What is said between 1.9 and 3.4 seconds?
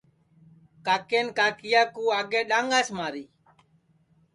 کُو آگے ڈؔانگاس مارا